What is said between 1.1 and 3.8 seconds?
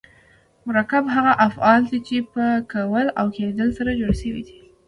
هغه افعال دي، چي په کول او کېدل